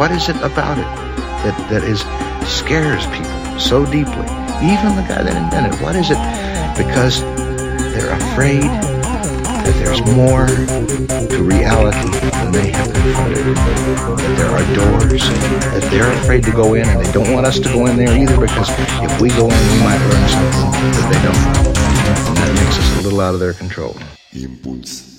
[0.00, 0.88] What is it about it
[1.44, 2.00] that, that is
[2.48, 4.24] scares people so deeply?
[4.64, 5.84] Even the guy that invented it.
[5.84, 6.16] What is it?
[6.72, 7.20] Because
[7.92, 13.44] they're afraid that there's more to reality than they have confronted.
[13.44, 15.20] That there are doors
[15.68, 18.16] that they're afraid to go in and they don't want us to go in there
[18.16, 18.70] either because
[19.04, 21.44] if we go in we might learn something that they don't.
[22.24, 23.94] And that makes us a little out of their control.
[24.32, 25.09] Impuls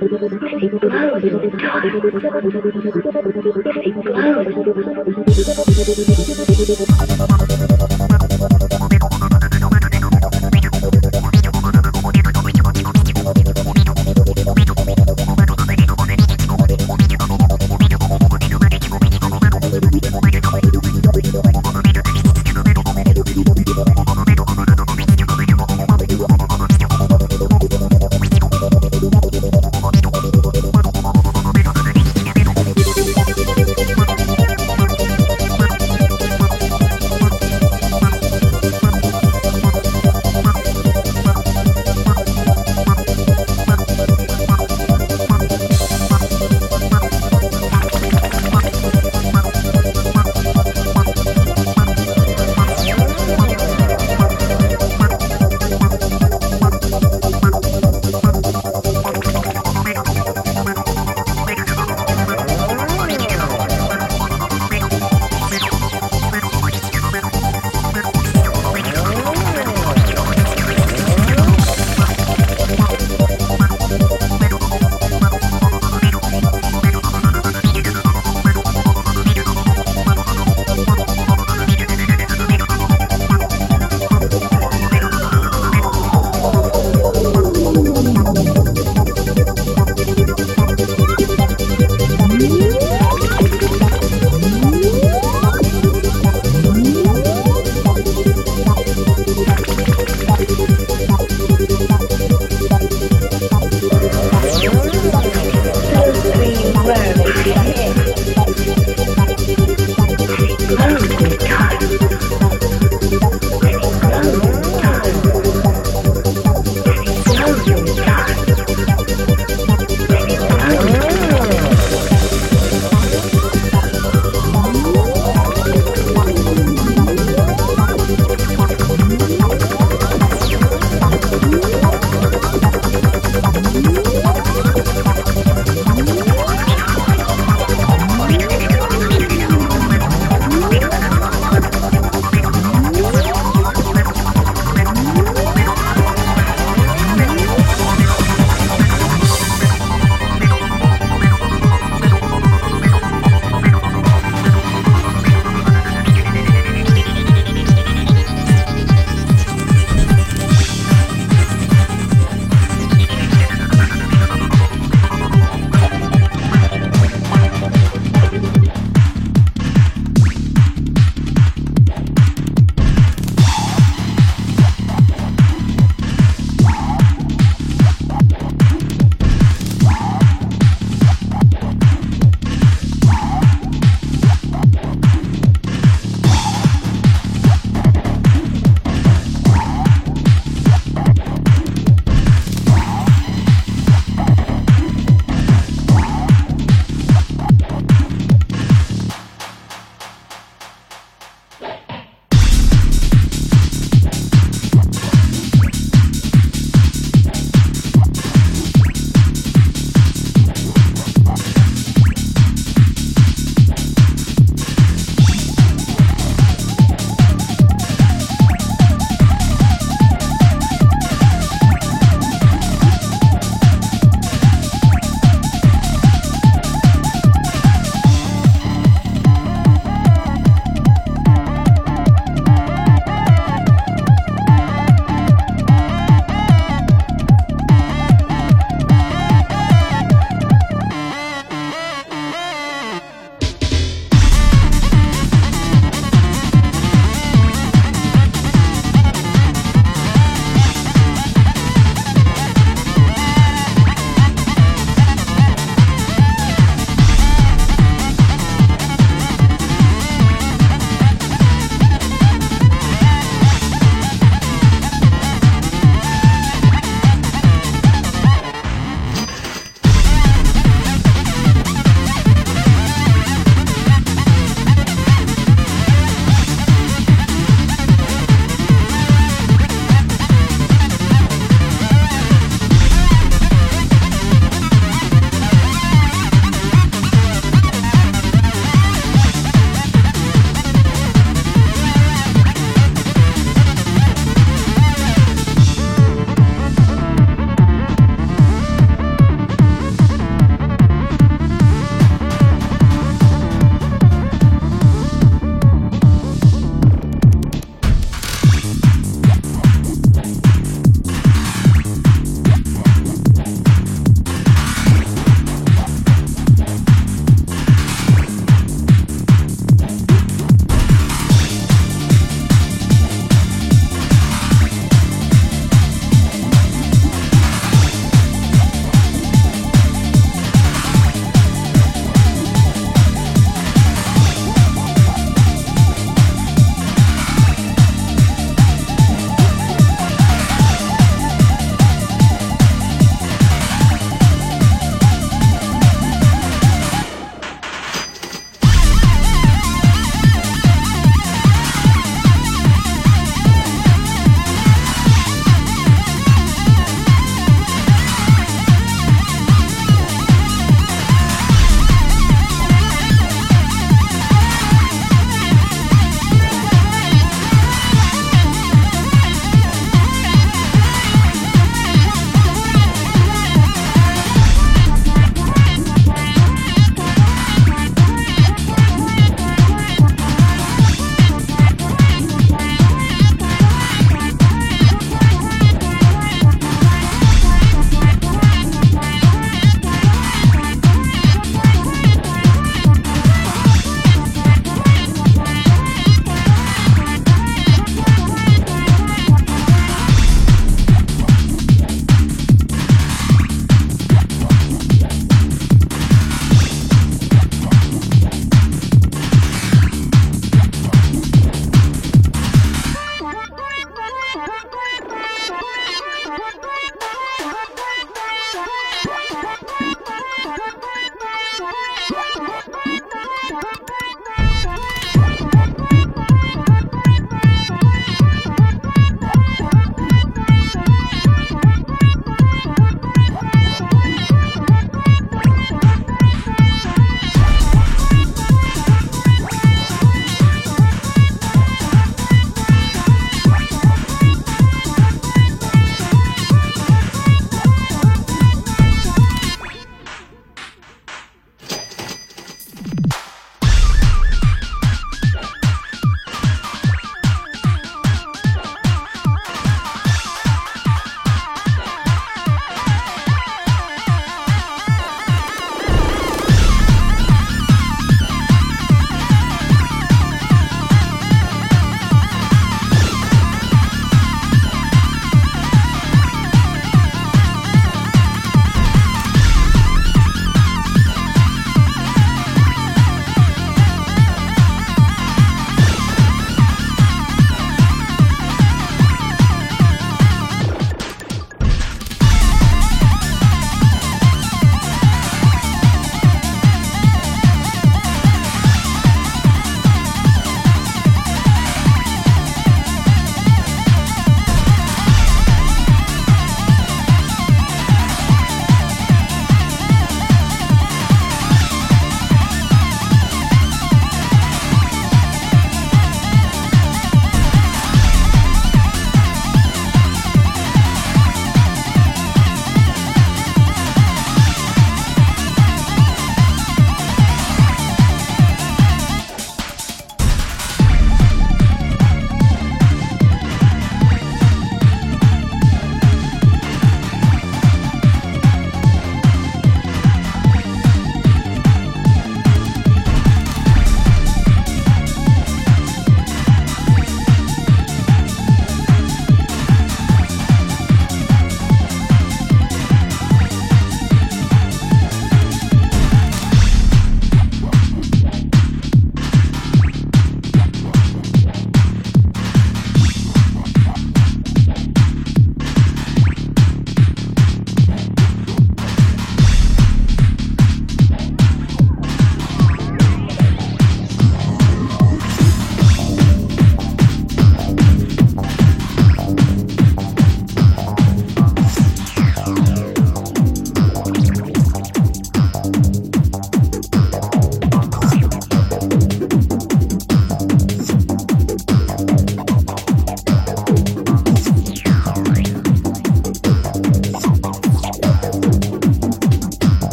[0.00, 0.46] I'm gonna go to the
[6.88, 7.19] hospital.